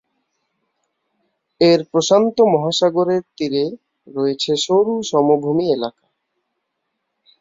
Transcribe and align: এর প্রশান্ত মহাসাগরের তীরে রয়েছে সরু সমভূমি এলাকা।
এর 1.61 1.79
প্রশান্ত 1.91 2.37
মহাসাগরের 2.53 3.23
তীরে 3.37 3.65
রয়েছে 4.07 4.51
সরু 4.65 4.93
সমভূমি 5.03 5.65
এলাকা। 5.75 6.05